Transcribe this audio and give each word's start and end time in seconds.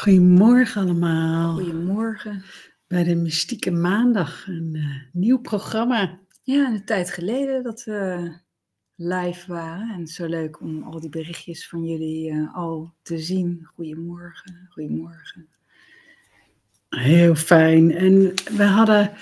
Goedemorgen 0.00 0.82
allemaal. 0.82 1.54
Goedemorgen. 1.54 2.42
Bij 2.86 3.04
de 3.04 3.14
Mystieke 3.14 3.70
Maandag, 3.70 4.46
een 4.46 4.70
uh, 4.74 4.84
nieuw 5.12 5.38
programma. 5.38 6.18
Ja, 6.42 6.68
een 6.68 6.84
tijd 6.84 7.10
geleden 7.10 7.62
dat 7.62 7.84
we 7.84 8.30
live 8.94 9.52
waren. 9.52 9.94
En 9.94 10.06
zo 10.06 10.26
leuk 10.26 10.60
om 10.60 10.82
al 10.82 11.00
die 11.00 11.10
berichtjes 11.10 11.68
van 11.68 11.84
jullie 11.84 12.30
uh, 12.30 12.54
al 12.56 12.94
te 13.02 13.18
zien. 13.18 13.68
Goedemorgen, 13.74 14.68
goedemorgen. 14.70 15.48
Heel 16.88 17.34
fijn. 17.34 17.92
En 17.94 18.34
we 18.56 18.64
hadden, 18.64 19.12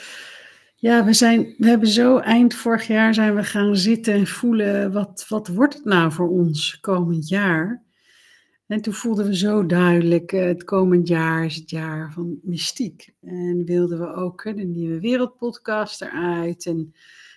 ja, 0.74 1.04
we 1.04 1.12
zijn, 1.12 1.54
we 1.58 1.68
hebben 1.68 1.88
zo 1.88 2.18
eind 2.18 2.54
vorig 2.54 2.86
jaar 2.86 3.14
zijn 3.14 3.34
we 3.34 3.44
gaan 3.44 3.76
zitten 3.76 4.14
en 4.14 4.26
voelen, 4.26 4.92
wat, 4.92 5.24
wat 5.28 5.48
wordt 5.48 5.74
het 5.74 5.84
nou 5.84 6.12
voor 6.12 6.28
ons 6.28 6.80
komend 6.80 7.28
jaar? 7.28 7.86
En 8.68 8.80
toen 8.80 8.92
voelden 8.92 9.26
we 9.26 9.36
zo 9.36 9.66
duidelijk, 9.66 10.32
uh, 10.32 10.44
het 10.44 10.64
komend 10.64 11.08
jaar 11.08 11.44
is 11.44 11.54
het 11.54 11.70
jaar 11.70 12.12
van 12.12 12.38
mystiek. 12.42 13.14
En 13.20 13.64
wilden 13.64 13.98
we 13.98 14.14
ook 14.14 14.42
de 14.42 14.64
Nieuwe 14.64 15.00
Wereldpodcast 15.00 16.02
eruit 16.02 16.66
en 16.66 16.94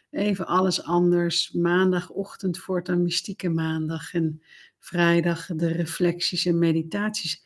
even 0.09 0.48
alles 0.48 0.84
anders. 0.84 1.52
Maandagochtend 1.52 2.58
voortaan 2.58 3.03
mystieke 3.03 3.49
maandag 3.49 4.13
en 4.13 4.41
vrijdag 4.80 5.45
de 5.45 5.67
reflecties 5.67 6.45
en 6.45 6.59
meditaties. 6.59 7.44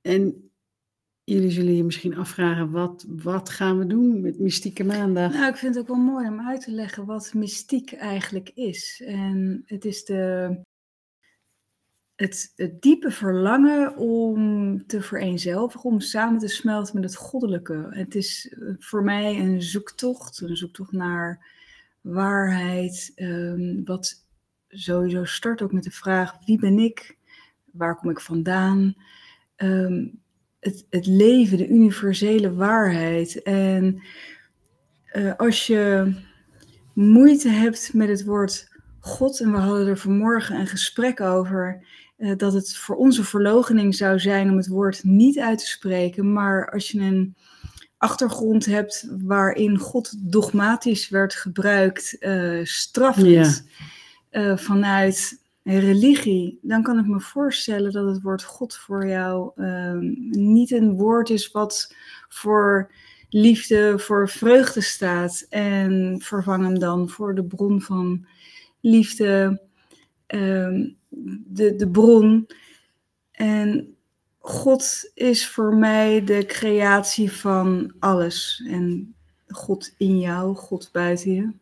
En 0.00 0.50
jullie 1.24 1.50
zullen 1.50 1.76
je 1.76 1.84
misschien 1.84 2.16
afvragen, 2.16 2.70
wat, 2.70 3.06
wat 3.08 3.50
gaan 3.50 3.78
we 3.78 3.86
doen 3.86 4.20
met 4.20 4.38
mystieke 4.38 4.84
maandag? 4.84 5.32
Nou, 5.32 5.50
ik 5.50 5.56
vind 5.56 5.74
het 5.74 5.82
ook 5.82 5.96
wel 5.96 6.04
mooi 6.04 6.28
om 6.28 6.40
uit 6.40 6.60
te 6.60 6.70
leggen 6.70 7.06
wat 7.06 7.34
mystiek 7.34 7.92
eigenlijk 7.92 8.50
is. 8.54 9.02
En 9.06 9.62
het 9.66 9.84
is 9.84 10.04
de 10.04 10.58
het, 12.18 12.52
diepe 12.80 13.10
verlangen 13.10 13.96
om 13.96 14.86
te 14.86 15.02
vereenzelvigen, 15.02 15.90
om 15.90 16.00
samen 16.00 16.38
te 16.38 16.48
smelten 16.48 16.94
met 16.94 17.04
het 17.04 17.16
goddelijke. 17.16 17.86
Het 17.90 18.14
is 18.14 18.48
eh, 18.48 18.68
voor 18.78 19.02
mij 19.02 19.40
een 19.40 19.62
zoektocht, 19.62 20.40
een 20.40 20.56
zoektocht 20.56 20.92
naar 20.92 21.46
waarheid, 22.00 23.12
um, 23.16 23.84
wat 23.84 24.26
sowieso 24.68 25.24
start 25.24 25.62
ook 25.62 25.72
met 25.72 25.84
de 25.84 25.90
vraag: 25.90 26.36
wie 26.44 26.58
ben 26.58 26.78
ik? 26.78 27.16
Waar 27.72 27.96
kom 27.96 28.10
ik 28.10 28.20
vandaan? 28.20 28.94
Um, 29.56 30.20
het, 30.60 30.86
het, 30.90 31.06
leven, 31.06 31.58
de 31.58 31.68
universele 31.68 32.54
waarheid. 32.54 33.42
En 33.42 34.02
uh, 35.12 35.34
als 35.36 35.66
je 35.66 36.14
moeite 36.94 37.48
hebt 37.48 37.94
met 37.94 38.08
het 38.08 38.24
woord 38.24 38.76
God, 39.00 39.40
en 39.40 39.52
we 39.52 39.58
hadden 39.58 39.86
er 39.86 39.98
vanmorgen 39.98 40.60
een 40.60 40.66
gesprek 40.66 41.20
over, 41.20 41.86
dat 42.36 42.52
het 42.52 42.76
voor 42.76 42.96
onze 42.96 43.24
verlogening 43.24 43.94
zou 43.94 44.18
zijn 44.18 44.50
om 44.50 44.56
het 44.56 44.66
woord 44.66 45.04
niet 45.04 45.38
uit 45.38 45.58
te 45.58 45.66
spreken. 45.66 46.32
Maar 46.32 46.70
als 46.70 46.90
je 46.90 47.00
een 47.00 47.36
achtergrond 47.98 48.66
hebt 48.66 49.08
waarin 49.22 49.78
God 49.78 50.32
dogmatisch 50.32 51.08
werd 51.08 51.34
gebruikt, 51.34 52.16
uh, 52.20 52.64
straffend 52.64 53.64
ja. 54.30 54.50
uh, 54.50 54.56
vanuit 54.56 55.42
religie, 55.62 56.58
dan 56.62 56.82
kan 56.82 56.98
ik 56.98 57.06
me 57.06 57.20
voorstellen 57.20 57.92
dat 57.92 58.06
het 58.06 58.22
woord 58.22 58.44
God 58.44 58.76
voor 58.76 59.06
jou 59.06 59.50
ehm, 59.56 60.14
niet 60.30 60.70
een 60.70 60.96
woord 60.96 61.30
is 61.30 61.50
wat 61.50 61.94
voor 62.28 62.92
liefde, 63.28 63.98
voor 63.98 64.28
vreugde 64.28 64.80
staat. 64.80 65.46
En 65.48 66.16
vervang 66.22 66.64
hem 66.64 66.78
dan 66.78 67.08
voor 67.08 67.34
de 67.34 67.44
bron 67.44 67.80
van 67.80 68.26
liefde, 68.80 69.60
um, 70.34 70.96
de, 71.46 71.74
de 71.76 71.88
bron. 71.88 72.46
En 73.30 73.96
God 74.38 75.10
is 75.14 75.48
voor 75.48 75.76
mij 75.76 76.24
de 76.24 76.44
creatie 76.46 77.32
van 77.32 77.92
alles. 77.98 78.64
En 78.68 79.14
God 79.48 79.94
in 79.96 80.20
jou, 80.20 80.54
God 80.54 80.88
buiten 80.92 81.32
je. 81.32 81.52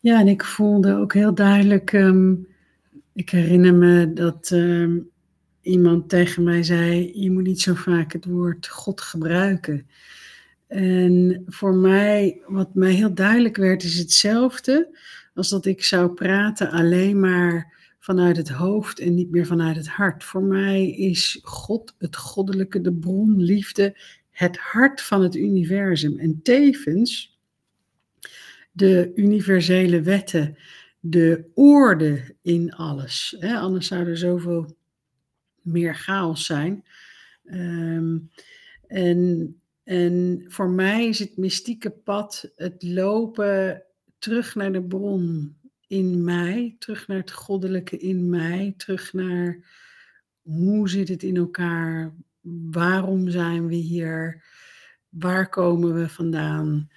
Ja, 0.00 0.20
en 0.20 0.28
ik 0.28 0.44
voelde 0.44 0.94
ook 0.94 1.12
heel 1.12 1.34
duidelijk. 1.34 1.92
Um, 1.92 2.46
ik 3.12 3.30
herinner 3.30 3.74
me 3.74 4.12
dat 4.12 4.50
um, 4.50 5.10
iemand 5.60 6.08
tegen 6.08 6.42
mij 6.42 6.62
zei: 6.62 7.10
Je 7.20 7.30
moet 7.30 7.42
niet 7.42 7.60
zo 7.60 7.74
vaak 7.74 8.12
het 8.12 8.24
woord 8.24 8.68
God 8.68 9.00
gebruiken. 9.00 9.86
En 10.66 11.42
voor 11.46 11.74
mij, 11.74 12.40
wat 12.46 12.74
mij 12.74 12.92
heel 12.92 13.14
duidelijk 13.14 13.56
werd, 13.56 13.82
is 13.82 13.98
hetzelfde 13.98 14.98
als 15.34 15.48
dat 15.48 15.66
ik 15.66 15.84
zou 15.84 16.12
praten 16.12 16.70
alleen 16.70 17.20
maar 17.20 17.72
vanuit 17.98 18.36
het 18.36 18.48
hoofd 18.48 18.98
en 18.98 19.14
niet 19.14 19.30
meer 19.30 19.46
vanuit 19.46 19.76
het 19.76 19.88
hart. 19.88 20.24
Voor 20.24 20.42
mij 20.42 20.90
is 20.90 21.40
God, 21.42 21.94
het 21.98 22.16
goddelijke, 22.16 22.80
de 22.80 22.92
bron, 22.92 23.42
liefde, 23.42 23.96
het 24.30 24.56
hart 24.56 25.00
van 25.00 25.22
het 25.22 25.34
universum. 25.34 26.18
En 26.18 26.40
tevens 26.42 27.38
de 28.72 29.12
universele 29.14 30.02
wetten, 30.02 30.56
de 31.00 31.50
orde 31.54 32.34
in 32.42 32.72
alles. 32.72 33.36
Anders 33.40 33.86
zou 33.86 34.08
er 34.08 34.18
zoveel 34.18 34.76
meer 35.62 35.94
chaos 35.94 36.46
zijn. 36.46 36.84
Um, 37.44 38.30
en, 38.86 39.54
en 39.84 40.44
voor 40.48 40.70
mij 40.70 41.06
is 41.08 41.18
het 41.18 41.36
mystieke 41.36 41.90
pad 41.90 42.52
het 42.56 42.82
lopen 42.82 43.82
terug 44.24 44.54
naar 44.54 44.72
de 44.72 44.82
bron 44.82 45.56
in 45.86 46.24
mij, 46.24 46.76
terug 46.78 47.06
naar 47.06 47.16
het 47.16 47.30
goddelijke 47.30 47.98
in 47.98 48.28
mij, 48.30 48.74
terug 48.76 49.12
naar 49.12 49.58
hoe 50.42 50.88
zit 50.88 51.08
het 51.08 51.22
in 51.22 51.36
elkaar, 51.36 52.14
waarom 52.70 53.28
zijn 53.28 53.66
we 53.66 53.74
hier, 53.74 54.44
waar 55.08 55.48
komen 55.48 55.94
we 55.94 56.08
vandaan. 56.08 56.88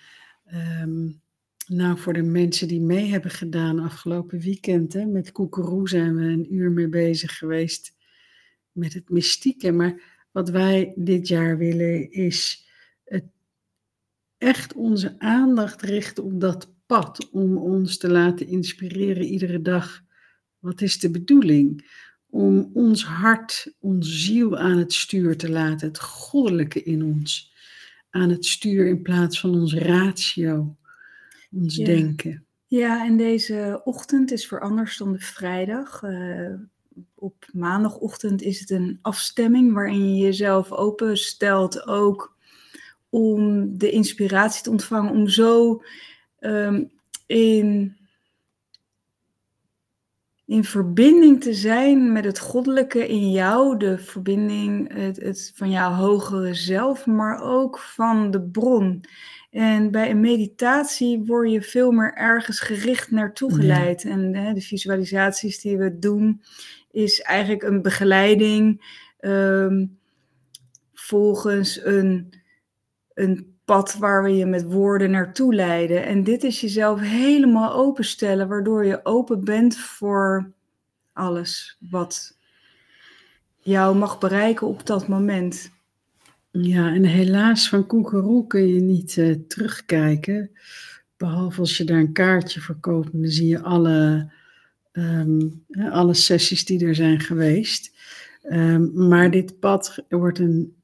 Um, 0.82 1.22
nou, 1.68 1.98
voor 1.98 2.14
de 2.14 2.24
mensen 2.24 2.68
die 2.68 2.82
mee 2.82 3.06
hebben 3.06 3.32
gedaan 3.32 3.80
afgelopen 3.80 4.40
weekend, 4.40 4.94
hè, 4.94 5.06
met 5.06 5.32
Koekeroe 5.32 5.90
zijn 5.90 6.16
we 6.16 6.24
een 6.24 6.54
uur 6.54 6.72
mee 6.72 6.90
bezig 6.90 7.38
geweest 7.38 7.96
met 8.72 8.94
het 8.94 9.10
mystieke. 9.10 9.72
Maar 9.72 10.26
wat 10.32 10.50
wij 10.50 10.94
dit 10.96 11.28
jaar 11.28 11.58
willen 11.58 12.12
is 12.12 12.68
het 13.04 13.26
echt 14.38 14.74
onze 14.74 15.20
aandacht 15.20 15.82
richten 15.82 16.24
op 16.24 16.42
dat 16.42 16.76
pad 16.88 17.30
om 17.32 17.58
ons 17.58 17.98
te 17.98 18.10
laten 18.10 18.48
inspireren 18.48 19.24
iedere 19.24 19.62
dag. 19.62 20.02
Wat 20.60 20.82
is 20.82 21.00
de 21.00 21.12
bedoeling? 21.12 21.96
Om 22.30 22.70
ons 22.74 23.06
hart, 23.06 23.74
onze 23.80 24.12
ziel 24.12 24.58
aan 24.58 24.78
het 24.78 24.94
stuur 24.94 25.38
te 25.38 25.50
laten, 25.50 25.88
het 25.88 26.00
goddelijke 26.00 26.84
in 26.84 27.04
ons 27.04 27.56
aan 28.10 28.30
het 28.30 28.46
stuur 28.46 28.88
in 28.88 29.02
plaats 29.02 29.40
van 29.40 29.56
ons 29.56 29.74
ratio, 29.74 30.76
ons 31.52 31.76
ja. 31.76 31.86
denken. 31.86 32.46
Ja, 32.68 33.06
en 33.06 33.18
deze 33.18 33.82
ochtend 33.84 34.32
is 34.32 34.48
voor 34.48 34.62
anders 34.62 34.98
dan 34.98 35.12
de 35.12 35.20
vrijdag. 35.20 36.04
Uh, 36.04 36.54
op 37.16 37.46
maandagochtend 37.54 38.42
is 38.42 38.60
het 38.60 38.70
een 38.70 39.00
afstemming 39.02 39.74
waarin 39.74 40.16
je 40.16 40.24
jezelf 40.24 40.72
openstelt 40.72 41.88
ook 41.88 42.36
om 43.10 43.70
de 43.78 43.92
inspiratie 43.92 44.64
te 44.64 44.70
ontvangen, 44.70 45.12
om 45.12 45.28
zo 45.28 45.82
um, 46.40 46.92
in, 47.26 47.98
in 50.46 50.64
verbinding 50.64 51.42
te 51.42 51.54
zijn 51.54 52.12
met 52.12 52.26
het 52.26 52.40
goddelijke 52.40 53.08
in 53.08 53.32
jou, 53.32 53.78
de 53.78 53.98
verbinding 53.98 54.94
het, 54.94 55.18
het 55.22 55.52
van 55.56 55.70
jouw 55.70 55.92
hogere 55.92 56.54
zelf, 56.54 57.06
maar 57.06 57.42
ook 57.42 57.80
van 57.80 58.32
de 58.32 58.42
bron. 58.42 59.04
En 59.50 59.92
bij 59.92 60.10
een 60.10 60.20
meditatie 60.20 61.24
word 61.26 61.52
je 61.52 61.62
veel 61.62 61.92
meer 61.92 62.14
ergens 62.14 62.60
gericht 62.60 63.12
naartoe 63.12 63.54
geleid. 63.54 64.02
Ja. 64.02 64.10
En 64.10 64.36
hè, 64.36 64.54
de 64.54 64.62
visualisaties 64.62 65.60
die 65.60 65.78
we 65.78 66.00
doen, 66.00 66.42
is 66.92 67.22
eigenlijk 67.22 67.64
een 67.64 67.82
begeleiding 67.82 68.82
um, 69.20 70.00
volgens 70.94 71.86
een, 71.86 72.34
een 73.14 73.57
pad 73.68 73.98
waar 73.98 74.24
we 74.24 74.30
je 74.30 74.46
met 74.46 74.64
woorden 74.64 75.12
naartoe 75.12 75.56
leiden. 75.56 76.06
En 76.06 76.24
dit 76.24 76.44
is 76.44 76.62
jezelf 76.62 77.00
helemaal 77.00 77.74
openstellen, 77.74 78.48
waardoor 78.48 78.86
je 78.86 79.06
open 79.06 79.44
bent 79.44 79.78
voor 79.78 80.52
alles 81.14 81.78
wat 81.90 82.38
jou 83.60 83.96
mag 83.96 84.20
bereiken 84.20 84.68
op 84.68 84.86
dat 84.86 85.08
moment. 85.08 85.72
Ja, 86.52 86.94
en 86.94 87.04
helaas 87.04 87.70
van 87.70 87.86
Koekeroe 87.86 88.48
kun 88.48 88.68
je 88.68 88.82
niet 88.82 89.16
uh, 89.16 89.36
terugkijken. 89.48 90.52
Behalve 91.18 91.60
als 91.60 91.78
je 91.78 91.84
daar 91.84 92.00
een 92.00 92.14
kaartje 92.14 92.62
voor 92.62 92.80
koopt. 92.80 93.12
Dan 93.12 93.26
zie 93.26 93.48
je 93.48 93.62
alle, 93.62 94.32
um, 94.92 95.64
alle 95.92 96.14
sessies 96.14 96.66
die 96.66 96.86
er 96.86 96.96
zijn 96.96 97.20
geweest. 97.20 97.96
Um, 98.44 99.08
maar 99.08 99.32
dit 99.32 99.60
pad 99.60 100.06
wordt 100.10 100.40
een 100.40 100.77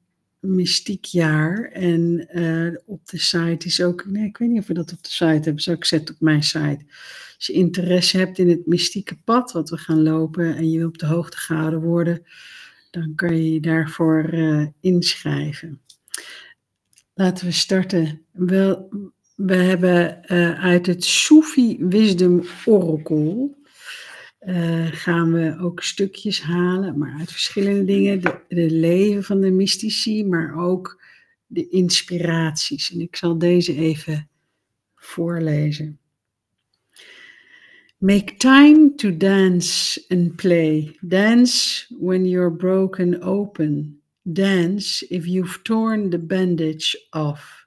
mystiek 0.46 1.04
jaar. 1.04 1.64
En 1.72 2.28
uh, 2.32 2.76
op 2.86 3.08
de 3.08 3.18
site 3.18 3.66
is 3.66 3.82
ook, 3.82 4.06
nee, 4.06 4.26
ik 4.26 4.36
weet 4.36 4.48
niet 4.48 4.60
of 4.60 4.66
we 4.66 4.74
dat 4.74 4.92
op 4.92 5.02
de 5.02 5.10
site 5.10 5.24
hebben, 5.24 5.62
zou 5.62 5.76
ik 5.76 5.84
zetten 5.84 6.14
op 6.14 6.20
mijn 6.20 6.42
site. 6.42 6.84
Als 7.36 7.46
je 7.46 7.52
interesse 7.52 8.18
hebt 8.18 8.38
in 8.38 8.48
het 8.48 8.66
mystieke 8.66 9.16
pad 9.24 9.52
wat 9.52 9.70
we 9.70 9.76
gaan 9.76 10.02
lopen 10.02 10.56
en 10.56 10.70
je 10.70 10.78
wil 10.78 10.88
op 10.88 10.98
de 10.98 11.06
hoogte 11.06 11.36
gehouden 11.36 11.80
worden, 11.80 12.22
dan 12.90 13.14
kan 13.14 13.36
je 13.36 13.52
je 13.52 13.60
daarvoor 13.60 14.34
uh, 14.34 14.66
inschrijven. 14.80 15.80
Laten 17.14 17.46
we 17.46 17.52
starten. 17.52 18.20
We, 18.32 18.88
we 19.36 19.54
hebben 19.54 20.20
uh, 20.26 20.64
uit 20.64 20.86
het 20.86 21.04
Sufi 21.04 21.76
Wisdom 21.80 22.44
Oracle 22.64 23.62
uh, 24.46 24.86
gaan 24.86 25.32
we 25.32 25.56
ook 25.58 25.82
stukjes 25.82 26.42
halen, 26.42 26.98
maar 26.98 27.14
uit 27.18 27.32
verschillende 27.32 27.84
dingen. 27.84 28.20
De 28.48 28.70
leven 28.70 29.24
van 29.24 29.40
de 29.40 29.50
mystici, 29.50 30.24
maar 30.24 30.56
ook 30.56 31.02
de 31.46 31.68
inspiraties. 31.68 32.92
En 32.92 33.00
ik 33.00 33.16
zal 33.16 33.38
deze 33.38 33.74
even 33.74 34.28
voorlezen. 34.94 35.98
Make 37.98 38.36
time 38.36 38.94
to 38.94 39.16
dance 39.16 40.04
and 40.08 40.36
play. 40.36 40.96
Dance 41.00 41.86
when 41.98 42.26
you're 42.26 42.56
broken 42.56 43.22
open. 43.22 44.02
Dance 44.22 45.06
if 45.08 45.26
you've 45.26 45.62
torn 45.62 46.10
the 46.10 46.18
bandage 46.18 46.94
off. 47.10 47.66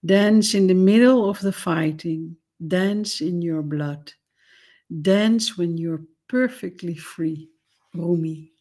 Dance 0.00 0.56
in 0.56 0.66
the 0.66 0.74
middle 0.74 1.28
of 1.28 1.38
the 1.38 1.52
fighting. 1.52 2.36
Dance 2.56 3.24
in 3.24 3.40
your 3.40 3.62
blood. 3.62 4.17
Dance 4.90 5.56
when 5.56 5.76
you're 5.76 6.06
perfectly 6.26 6.96
free. 6.96 7.50
Rumi. 7.92 8.52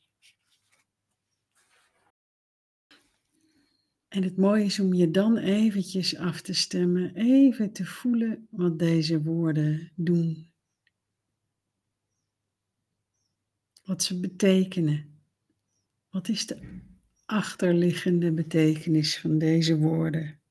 En 4.07 4.23
het 4.23 4.37
mooie 4.37 4.63
is 4.63 4.79
om 4.79 4.93
je 4.93 5.11
dan 5.11 5.37
eventjes 5.37 6.15
af 6.17 6.41
te 6.41 6.53
stemmen, 6.53 7.15
even 7.15 7.71
te 7.71 7.85
voelen 7.85 8.47
wat 8.51 8.79
deze 8.79 9.23
woorden 9.23 9.91
doen. 9.95 10.51
Wat 13.83 14.03
ze 14.03 14.19
betekenen. 14.19 15.21
Wat 16.09 16.27
is 16.27 16.45
de 16.45 16.81
achterliggende 17.25 18.31
betekenis 18.31 19.19
van 19.19 19.37
deze 19.37 19.77
woorden? 19.77 20.41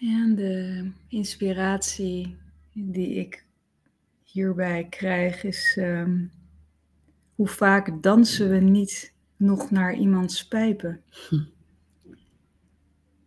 En 0.00 0.34
de 0.34 0.90
inspiratie 1.08 2.36
die 2.72 3.14
ik 3.14 3.44
hierbij 4.24 4.86
krijg 4.88 5.44
is 5.44 5.76
ehm, 5.76 6.26
hoe 7.34 7.48
vaak 7.48 8.02
dansen 8.02 8.50
we 8.50 8.56
niet 8.56 9.14
nog 9.36 9.70
naar 9.70 9.94
iemands 9.94 10.48
pijpen? 10.48 11.02
Hm. 11.28 11.44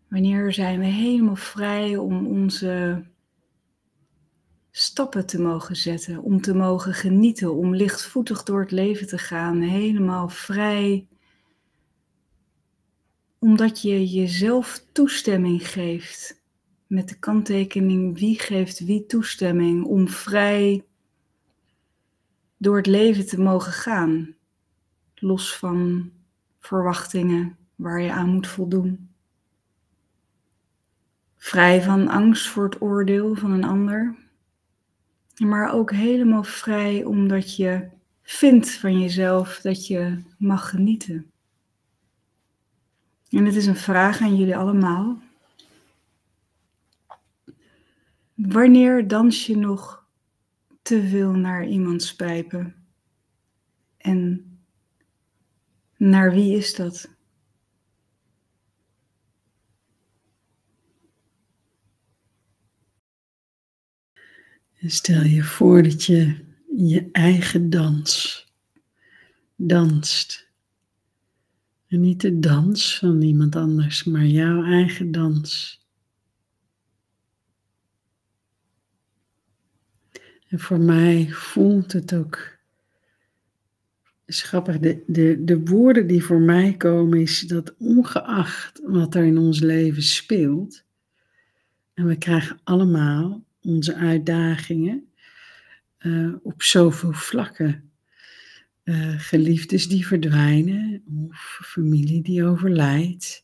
Wanneer 0.10 0.54
zijn 0.54 0.80
we 0.80 0.86
helemaal 0.86 1.36
vrij 1.36 1.98
om 1.98 2.28
onze 2.28 3.04
stappen 4.72 5.26
te 5.26 5.42
mogen 5.42 5.76
zetten, 5.76 6.24
om 6.24 6.42
te 6.42 6.56
mogen 6.56 6.94
genieten, 6.94 7.56
om 7.56 7.76
lichtvoetig 7.76 8.44
door 8.44 8.60
het 8.60 8.72
leven 8.72 9.08
te 9.08 9.18
gaan, 9.18 9.62
helemaal 9.62 10.30
vrij, 10.30 11.08
omdat 13.40 13.82
je 13.82 14.08
jezelf 14.08 14.86
toestemming 14.92 15.70
geeft 15.70 16.42
met 16.94 17.10
de 17.10 17.20
kanttekening 17.20 18.20
wie 18.20 18.40
geeft 18.40 18.86
wie 18.86 19.06
toestemming 19.06 19.86
om 19.86 20.08
vrij 20.08 20.86
door 22.58 22.78
het 22.78 22.86
leven 22.86 23.26
te 23.26 23.42
mogen 23.42 23.72
gaan, 23.72 24.36
los 25.16 25.58
van 25.58 26.12
verwachtingen 26.60 27.58
waar 27.76 28.02
je 28.02 28.12
aan 28.12 28.30
moet 28.30 28.48
voldoen. 28.48 29.10
Vrij 31.36 31.82
van 31.82 32.08
angst 32.08 32.48
voor 32.48 32.64
het 32.64 32.82
oordeel 32.82 33.36
van 33.36 33.52
een 33.52 33.64
ander, 33.64 34.16
maar 35.38 35.74
ook 35.74 35.92
helemaal 35.92 36.44
vrij 36.44 37.04
omdat 37.04 37.56
je 37.56 37.90
vindt 38.22 38.72
van 38.72 39.00
jezelf 39.00 39.60
dat 39.62 39.88
je 39.88 40.24
mag 40.38 40.70
genieten. 40.70 41.32
En 43.30 43.46
het 43.46 43.56
is 43.56 43.66
een 43.66 43.76
vraag 43.76 44.22
aan 44.22 44.36
jullie 44.36 44.58
allemaal. 44.58 45.23
Wanneer 48.48 49.08
dans 49.08 49.46
je 49.46 49.58
nog 49.58 50.08
te 50.82 51.08
veel 51.08 51.32
naar 51.32 51.68
iemands 51.68 52.16
pijpen? 52.16 52.76
En 53.98 54.46
naar 55.98 56.32
wie 56.32 56.58
is 56.58 56.76
dat? 56.76 57.12
stel 64.86 65.24
je 65.24 65.44
voor 65.44 65.84
dat 65.84 66.04
je 66.04 66.46
je 66.76 67.10
eigen 67.12 67.70
dans 67.70 68.46
danst. 69.56 70.52
En 71.88 72.02
niet 72.02 72.22
de 72.22 72.40
dans 72.40 72.98
van 73.00 73.22
iemand 73.22 73.56
anders, 73.56 74.04
maar 74.04 74.26
jouw 74.26 74.64
eigen 74.64 75.12
dans. 75.12 75.83
En 80.54 80.60
voor 80.60 80.80
mij 80.80 81.28
voelt 81.32 81.92
het 81.94 82.16
ook. 82.16 82.58
Het 84.26 84.36
grappig, 84.36 84.80
de, 84.80 85.04
de, 85.08 85.44
de 85.44 85.60
woorden 85.60 86.08
die 86.08 86.24
voor 86.24 86.40
mij 86.40 86.74
komen 86.78 87.20
is 87.20 87.40
dat 87.40 87.76
ongeacht 87.78 88.82
wat 88.84 89.16
er 89.16 89.24
in 89.24 89.38
ons 89.38 89.60
leven 89.60 90.04
speelt, 90.04 90.84
en 91.94 92.06
we 92.06 92.18
krijgen 92.18 92.60
allemaal 92.64 93.44
onze 93.62 93.96
uitdagingen 93.96 95.08
uh, 96.00 96.34
op 96.44 96.64
zoveel 96.64 97.14
vlakken. 97.14 97.92
Uh, 98.84 99.20
geliefdes 99.20 99.88
die 99.88 100.08
verdwijnen, 100.08 101.04
of 101.30 101.60
familie 101.64 102.22
die 102.22 102.46
overlijdt, 102.46 103.44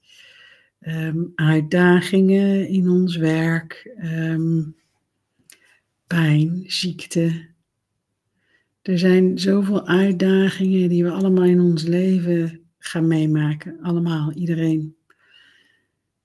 um, 0.82 1.32
uitdagingen 1.36 2.68
in 2.68 2.90
ons 2.90 3.16
werk, 3.16 3.96
um, 4.04 4.76
pijn, 6.10 6.64
ziekte. 6.68 7.48
Er 8.82 9.00
zijn 9.00 9.40
zoveel 9.40 9.88
uitdagingen 9.88 10.90
die 10.90 11.04
we 11.04 11.12
allemaal 11.12 11.44
in 11.44 11.60
ons 11.60 11.84
leven 11.84 12.60
gaan 12.78 13.08
meemaken. 13.08 13.80
Allemaal, 13.82 14.32
iedereen. 14.34 14.96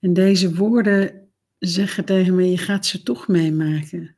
En 0.00 0.12
deze 0.12 0.54
woorden 0.54 1.28
zeggen 1.58 2.04
tegen 2.04 2.34
me, 2.34 2.50
je 2.50 2.58
gaat 2.58 2.86
ze 2.86 3.02
toch 3.02 3.28
meemaken. 3.28 4.16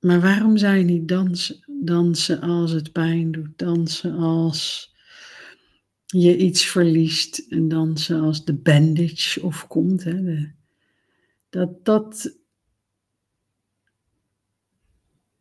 Maar 0.00 0.20
waarom 0.20 0.56
zou 0.56 0.76
je 0.76 0.84
niet 0.84 1.08
dansen, 1.08 1.64
dansen 1.82 2.40
als 2.40 2.70
het 2.70 2.92
pijn 2.92 3.32
doet? 3.32 3.58
Dansen 3.58 4.12
als 4.12 4.94
je 6.06 6.36
iets 6.36 6.64
verliest 6.66 7.38
en 7.38 7.68
dansen 7.68 8.20
als 8.20 8.44
de 8.44 8.54
bandage 8.54 9.42
of 9.42 9.66
komt. 9.66 10.04
Hè? 10.04 10.22
De, 10.22 10.50
dat, 11.50 11.84
dat 11.84 12.39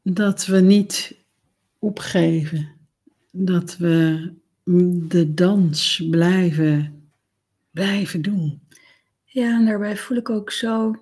dat 0.03 0.45
we 0.45 0.59
niet 0.59 1.17
opgeven, 1.79 2.71
dat 3.31 3.77
we 3.77 4.31
de 5.07 5.33
dans 5.33 6.07
blijven, 6.09 7.03
blijven 7.71 8.21
doen. 8.21 8.61
Ja, 9.23 9.57
en 9.59 9.65
daarbij 9.65 9.97
voel 9.97 10.17
ik 10.17 10.29
ook 10.29 10.51
zo 10.51 10.95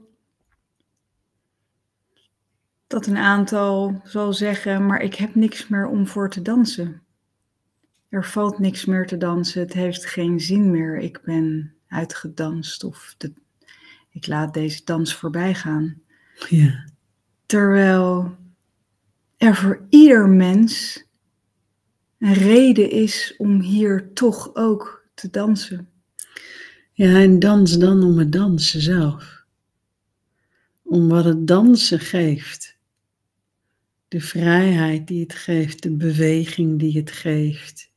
dat 2.87 3.05
een 3.07 3.17
aantal 3.17 4.01
zal 4.03 4.33
zeggen, 4.33 4.85
maar 4.85 5.01
ik 5.01 5.15
heb 5.15 5.35
niks 5.35 5.67
meer 5.67 5.87
om 5.87 6.07
voor 6.07 6.29
te 6.29 6.41
dansen. 6.41 7.01
Er 8.09 8.25
valt 8.25 8.59
niks 8.59 8.85
meer 8.85 9.07
te 9.07 9.17
dansen, 9.17 9.61
het 9.61 9.73
heeft 9.73 10.05
geen 10.05 10.39
zin 10.39 10.71
meer, 10.71 10.97
ik 10.97 11.21
ben 11.23 11.73
uitgedanst 11.87 12.83
of 12.83 13.15
de, 13.17 13.33
ik 14.09 14.27
laat 14.27 14.53
deze 14.53 14.81
dans 14.83 15.15
voorbij 15.15 15.53
gaan. 15.53 16.01
Ja. 16.49 16.85
Terwijl 17.45 18.35
er 19.37 19.55
voor 19.55 19.85
ieder 19.89 20.29
mens 20.29 21.03
een 22.19 22.33
reden 22.33 22.91
is 22.91 23.33
om 23.37 23.61
hier 23.61 24.13
toch 24.13 24.55
ook 24.55 25.05
te 25.13 25.29
dansen. 25.29 25.89
Ja, 26.93 27.21
en 27.21 27.39
dans 27.39 27.77
dan 27.77 28.03
om 28.03 28.17
het 28.17 28.31
dansen 28.31 28.81
zelf. 28.81 29.45
Om 30.83 31.07
wat 31.07 31.25
het 31.25 31.47
dansen 31.47 31.99
geeft. 31.99 32.77
De 34.07 34.21
vrijheid 34.21 35.07
die 35.07 35.21
het 35.21 35.33
geeft, 35.33 35.83
de 35.83 35.91
beweging 35.91 36.79
die 36.79 36.97
het 36.97 37.11
geeft. 37.11 37.91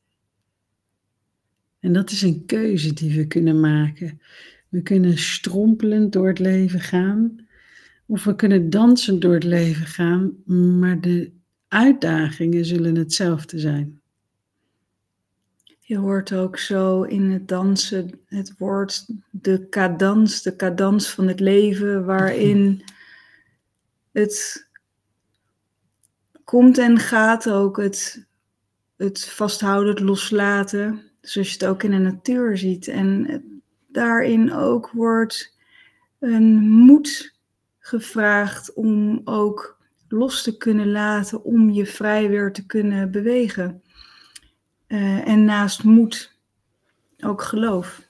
En 1.79 1.93
dat 1.93 2.11
is 2.11 2.21
een 2.21 2.45
keuze 2.45 2.93
die 2.93 3.15
we 3.15 3.27
kunnen 3.27 3.59
maken. 3.59 4.21
We 4.69 4.81
kunnen 4.81 5.17
strompelend 5.17 6.13
door 6.13 6.27
het 6.27 6.39
leven 6.39 6.79
gaan 6.79 7.49
of 8.11 8.23
we 8.23 8.35
kunnen 8.35 8.69
dansen 8.69 9.19
door 9.19 9.33
het 9.33 9.43
leven 9.43 9.85
gaan, 9.85 10.43
maar 10.79 11.01
de 11.01 11.31
uitdagingen 11.67 12.65
zullen 12.65 12.95
hetzelfde 12.95 13.59
zijn. 13.59 14.01
Je 15.79 15.97
hoort 15.97 16.33
ook 16.33 16.57
zo 16.57 17.03
in 17.03 17.31
het 17.31 17.47
dansen 17.47 18.19
het 18.25 18.53
woord 18.57 19.05
de 19.29 19.69
cadans, 19.69 20.41
de 20.41 20.55
cadans 20.55 21.09
van 21.09 21.27
het 21.27 21.39
leven, 21.39 22.05
waarin 22.05 22.83
het 24.11 24.67
komt 26.43 26.77
en 26.77 26.97
gaat 26.97 27.49
ook 27.49 27.77
het, 27.77 28.27
het 28.97 29.25
vasthouden, 29.29 29.93
het 29.93 30.03
loslaten. 30.03 31.11
Zoals 31.21 31.47
je 31.47 31.53
het 31.53 31.65
ook 31.65 31.83
in 31.83 31.91
de 31.91 31.97
natuur 31.97 32.57
ziet. 32.57 32.87
En 32.87 33.41
daarin 33.87 34.53
ook 34.53 34.89
wordt 34.89 35.57
een 36.19 36.59
moed 36.59 37.30
gevraagd 37.81 38.73
om 38.73 39.21
ook 39.23 39.79
los 40.07 40.43
te 40.43 40.57
kunnen 40.57 40.91
laten, 40.91 41.43
om 41.43 41.69
je 41.69 41.85
vrij 41.85 42.29
weer 42.29 42.51
te 42.51 42.65
kunnen 42.65 43.11
bewegen. 43.11 43.83
Eh, 44.87 45.27
en 45.27 45.43
naast 45.43 45.83
moed 45.83 46.39
ook 47.19 47.41
geloof. 47.41 48.09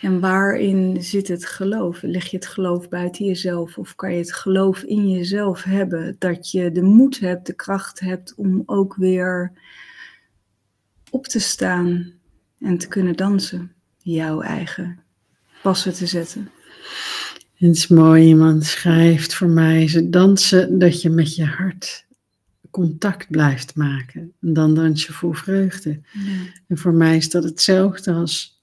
En 0.00 0.20
waarin 0.20 1.02
zit 1.02 1.28
het 1.28 1.46
geloof? 1.46 2.02
Leg 2.02 2.26
je 2.26 2.36
het 2.36 2.46
geloof 2.46 2.88
buiten 2.88 3.24
jezelf 3.24 3.78
of 3.78 3.94
kan 3.94 4.12
je 4.12 4.18
het 4.18 4.32
geloof 4.32 4.82
in 4.82 5.10
jezelf 5.10 5.62
hebben? 5.62 6.16
Dat 6.18 6.50
je 6.50 6.70
de 6.70 6.82
moed 6.82 7.18
hebt, 7.18 7.46
de 7.46 7.54
kracht 7.54 8.00
hebt 8.00 8.34
om 8.34 8.62
ook 8.66 8.94
weer 8.94 9.52
op 11.10 11.26
te 11.26 11.40
staan 11.40 12.12
en 12.58 12.78
te 12.78 12.88
kunnen 12.88 13.16
dansen. 13.16 13.72
Jouw 13.98 14.40
eigen 14.40 15.00
passen 15.62 15.94
te 15.94 16.06
zetten. 16.06 16.50
Het 17.60 17.76
is 17.76 17.86
mooi, 17.86 18.26
iemand 18.26 18.64
schrijft 18.64 19.34
voor 19.34 19.48
mij, 19.48 19.88
ze 19.88 20.08
dansen 20.08 20.78
dat 20.78 21.02
je 21.02 21.10
met 21.10 21.34
je 21.34 21.44
hart 21.44 22.06
contact 22.70 23.30
blijft 23.30 23.74
maken. 23.74 24.32
En 24.40 24.52
dan 24.52 24.74
dans 24.74 25.06
je 25.06 25.12
voor 25.12 25.36
vreugde. 25.36 25.90
Ja. 26.12 26.52
En 26.66 26.78
voor 26.78 26.92
mij 26.92 27.16
is 27.16 27.30
dat 27.30 27.44
hetzelfde 27.44 28.12
als 28.12 28.62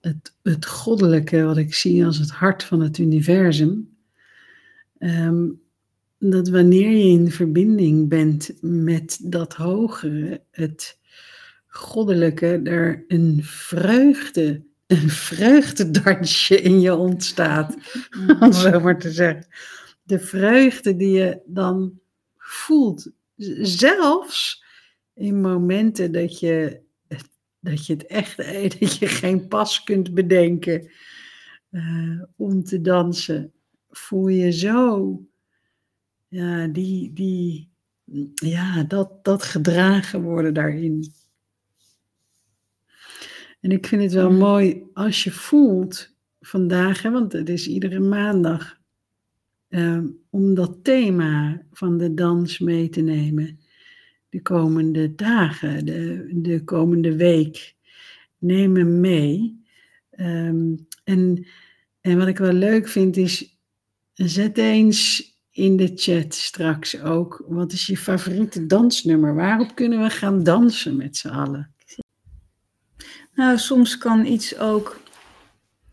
het, 0.00 0.34
het 0.42 0.66
goddelijke, 0.66 1.42
wat 1.42 1.56
ik 1.56 1.74
zie 1.74 2.04
als 2.04 2.18
het 2.18 2.30
hart 2.30 2.64
van 2.64 2.80
het 2.80 2.98
universum. 2.98 3.96
Ehm, 4.98 5.46
dat 6.18 6.48
wanneer 6.48 6.90
je 6.90 7.08
in 7.08 7.30
verbinding 7.30 8.08
bent 8.08 8.50
met 8.60 9.18
dat 9.22 9.54
hogere, 9.54 10.42
het 10.50 10.98
goddelijke, 11.66 12.60
er 12.64 13.04
een 13.08 13.40
vreugde, 13.42 14.62
een 14.86 15.10
vreugdedansje 15.10 16.60
in 16.60 16.80
je 16.80 16.94
ontstaat, 16.94 17.76
om 18.40 18.52
zo 18.52 18.80
maar 18.80 18.98
te 18.98 19.10
zeggen. 19.10 19.46
De 20.02 20.18
vreugde 20.18 20.96
die 20.96 21.10
je 21.10 21.40
dan 21.46 22.00
voelt, 22.36 23.10
zelfs 23.60 24.64
in 25.14 25.40
momenten 25.40 26.12
dat 26.12 26.38
je, 26.38 26.80
dat 27.60 27.86
je 27.86 27.92
het 27.92 28.06
echt, 28.06 28.36
dat 28.80 28.96
je 28.96 29.06
geen 29.06 29.48
pas 29.48 29.82
kunt 29.82 30.14
bedenken 30.14 30.90
uh, 31.70 32.22
om 32.36 32.64
te 32.64 32.80
dansen, 32.80 33.52
voel 33.90 34.28
je 34.28 34.52
zo, 34.52 35.20
ja, 36.28 36.66
die, 36.66 37.12
die, 37.12 37.70
ja 38.34 38.84
dat, 38.84 39.24
dat 39.24 39.42
gedragen 39.42 40.22
worden 40.22 40.54
daarin. 40.54 41.12
En 43.66 43.72
ik 43.72 43.86
vind 43.86 44.02
het 44.02 44.12
wel 44.12 44.30
mooi 44.30 44.82
als 44.92 45.24
je 45.24 45.30
voelt 45.30 46.16
vandaag, 46.40 47.02
hè, 47.02 47.10
want 47.10 47.32
het 47.32 47.48
is 47.48 47.68
iedere 47.68 48.00
maandag, 48.00 48.80
uh, 49.68 50.04
om 50.30 50.54
dat 50.54 50.78
thema 50.84 51.62
van 51.72 51.98
de 51.98 52.14
dans 52.14 52.58
mee 52.58 52.88
te 52.88 53.00
nemen. 53.00 53.60
De 54.28 54.42
komende 54.42 55.14
dagen, 55.14 55.84
de, 55.84 56.28
de 56.32 56.64
komende 56.64 57.16
week. 57.16 57.74
Neem 58.38 58.76
hem 58.76 59.00
mee. 59.00 59.62
Um, 60.20 60.86
en, 61.04 61.46
en 62.00 62.18
wat 62.18 62.28
ik 62.28 62.38
wel 62.38 62.52
leuk 62.52 62.88
vind 62.88 63.16
is, 63.16 63.58
zet 64.12 64.58
eens 64.58 65.32
in 65.50 65.76
de 65.76 65.92
chat 65.94 66.34
straks 66.34 67.00
ook, 67.00 67.44
wat 67.48 67.72
is 67.72 67.86
je 67.86 67.96
favoriete 67.96 68.66
dansnummer? 68.66 69.34
Waarop 69.34 69.74
kunnen 69.74 70.02
we 70.02 70.10
gaan 70.10 70.42
dansen 70.42 70.96
met 70.96 71.16
z'n 71.16 71.28
allen? 71.28 71.74
Nou, 73.36 73.58
soms 73.58 73.98
kan 73.98 74.24
iets 74.24 74.58
ook 74.58 75.00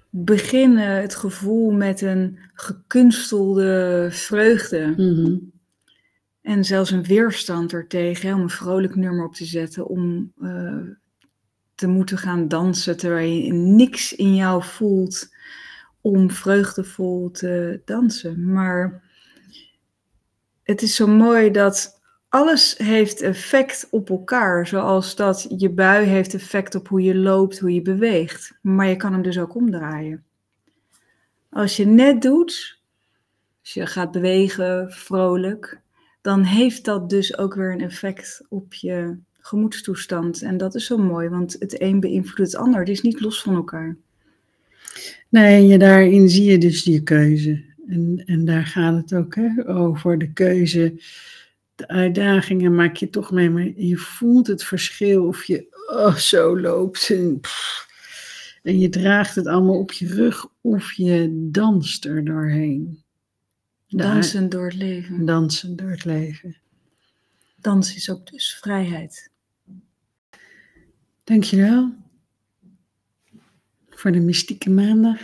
beginnen, 0.10 1.02
het 1.02 1.16
gevoel 1.16 1.72
met 1.72 2.02
een 2.02 2.40
gekunstelde 2.54 4.08
vreugde. 4.12 4.94
Mhm. 4.98 5.38
En 6.42 6.64
zelfs 6.64 6.92
een 6.92 7.04
weerstand 7.04 7.74
ertegen, 7.74 8.34
om 8.34 8.42
een 8.42 8.50
vrolijk 8.50 8.96
nummer 8.96 9.26
op 9.26 9.34
te 9.34 9.46
zetten, 9.46 9.88
om 9.88 10.34
uh, 10.42 10.82
te 11.76 11.88
moeten 11.88 12.18
gaan 12.18 12.48
dansen 12.48 12.98
terwijl 12.98 13.32
je 13.32 13.54
niks 13.54 14.16
in 14.16 14.36
jou 14.36 14.64
voelt 14.64 15.34
om 16.02 16.32
vreugdevol 16.32 17.32
te 17.32 17.82
dansen. 17.86 18.52
Maar 18.52 19.04
het 20.64 20.82
is 20.82 20.96
zo 20.96 21.08
mooi 21.08 21.52
dat 21.52 22.02
alles 22.34 22.78
heeft 22.78 23.22
effect 23.22 23.88
op 23.92 24.10
elkaar. 24.10 24.68
Zoals 24.68 25.16
dat 25.16 25.48
je 25.58 25.70
bui 25.70 26.06
heeft 26.06 26.34
effect 26.34 26.76
op 26.76 26.88
hoe 26.88 27.02
je 27.02 27.16
loopt, 27.16 27.60
hoe 27.60 27.74
je 27.74 27.82
beweegt. 27.82 28.58
Maar 28.62 28.88
je 28.88 28.96
kan 28.96 29.14
hem 29.14 29.22
dus 29.22 29.40
ook 29.40 29.56
omdraaien. 29.56 30.24
Als 31.50 31.78
je 31.78 31.86
net 31.86 32.22
doet, 32.22 32.80
als 33.62 33.74
je 33.74 33.86
gaat 33.86 34.12
bewegen, 34.12 34.92
vrolijk, 34.92 35.80
dan 36.22 36.44
heeft 36.44 36.86
dat 36.86 37.10
dus 37.10 37.38
ook 37.38 37.56
weer 37.56 37.72
een 37.72 37.82
effect 37.82 38.46
op 38.50 38.74
je 38.74 39.18
gemoedstoestand. 39.40 40.42
En 40.42 40.58
dat 40.58 40.76
is 40.76 40.86
zo 40.86 40.98
mooi, 40.98 41.30
want 41.30 41.56
het 41.60 41.82
een 41.82 42.00
beïnvloedt 42.00 42.52
het 42.52 42.62
ander. 42.62 42.80
Het 42.80 42.90
is 42.90 43.02
niet 43.02 43.20
los 43.20 43.42
van 43.42 43.56
elkaar. 43.56 43.96
Nee, 45.30 45.68
je, 45.68 45.78
daarin 45.78 46.30
zie 46.30 46.52
je 46.52 46.58
dus 46.58 46.84
je 46.84 47.04
keuze. 47.04 47.64
En, 47.88 48.24
en 48.26 48.46
daar 48.46 48.66
gaat 48.66 48.96
het 48.96 49.14
ook 49.14 49.36
hè, 49.36 49.70
over, 49.70 50.18
de 50.18 50.34
keuze 50.34 50.94
de 51.76 51.88
uitdagingen 51.88 52.76
maak 52.76 52.96
je 52.96 53.10
toch 53.10 53.32
mee, 53.32 53.50
maar 53.50 53.72
je 53.76 53.98
voelt 53.98 54.48
het 54.48 54.64
verschil 54.64 55.28
of 55.28 55.44
je 55.44 55.86
oh, 55.90 56.16
zo 56.16 56.60
loopt 56.60 57.10
en, 57.10 57.40
en 58.64 58.80
je 58.80 58.90
draagt 58.90 59.36
het 59.36 59.48
allemaal 59.48 59.80
op 59.80 59.92
je 59.92 60.08
rug 60.08 60.48
of 60.62 60.92
je 60.92 61.48
danst 61.52 62.06
er 62.06 62.26
doorheen. 62.26 63.04
Dansen 63.88 64.50
door 64.50 64.66
het 64.66 64.76
leven. 64.76 65.26
Dansen 65.26 65.76
door 65.76 65.90
het 65.90 66.06
leven. 66.06 66.58
Dans 67.56 67.96
is 67.96 68.10
ook 68.10 68.32
dus 68.32 68.56
vrijheid. 68.56 69.32
Dankjewel 71.24 71.94
voor 73.90 74.12
de 74.12 74.20
mystieke 74.20 74.70
maandag. 74.70 75.20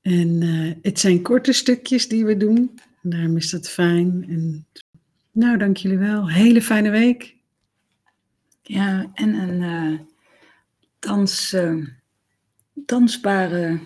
En 0.00 0.42
uh, 0.42 0.74
het 0.82 0.98
zijn 0.98 1.22
korte 1.22 1.52
stukjes 1.52 2.08
die 2.08 2.24
we 2.24 2.36
doen. 2.36 2.80
Daarom 3.10 3.36
is 3.36 3.50
dat 3.50 3.68
fijn. 3.68 4.24
En, 4.28 4.66
nou, 5.32 5.58
dank 5.58 5.76
jullie 5.76 5.98
wel. 5.98 6.30
Hele 6.30 6.62
fijne 6.62 6.90
week. 6.90 7.36
Ja, 8.62 9.10
en 9.14 9.34
een 9.34 9.62
uh, 9.62 9.98
dans, 10.98 11.52
uh, 11.52 11.86
dansbare 12.74 13.78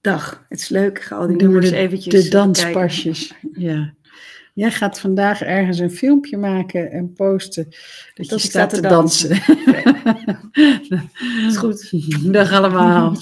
dag. 0.00 0.44
Het 0.48 0.60
is 0.60 0.68
leuk, 0.68 1.02
ga 1.02 1.16
al 1.16 1.26
die 1.26 1.36
nummers 1.36 1.70
de, 1.70 1.76
eventjes 1.76 2.24
De 2.24 2.30
danspasjes, 2.30 3.34
ja. 3.52 3.94
Jij 4.54 4.70
gaat 4.70 5.00
vandaag 5.00 5.42
ergens 5.42 5.78
een 5.78 5.90
filmpje 5.90 6.36
maken 6.36 6.90
en 6.90 7.12
posten 7.12 7.64
dat, 8.14 8.26
Dat 8.28 8.42
je 8.42 8.48
staat 8.48 8.70
sta 8.70 8.80
te 8.80 8.88
dansen. 8.88 9.28
dansen. 9.46 11.10
is 11.48 11.56
goed. 11.56 11.90
Dag 12.32 12.52
allemaal. 12.52 13.16